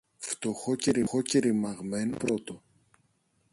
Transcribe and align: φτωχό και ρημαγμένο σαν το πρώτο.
φτωχό 0.17 0.75
και 1.21 1.39
ρημαγμένο 1.39 1.99
σαν 2.09 2.17
το 2.19 2.25
πρώτο. 2.25 2.61